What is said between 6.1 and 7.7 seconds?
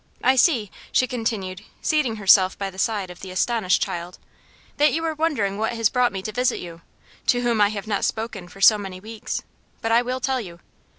me to visit you, to whom I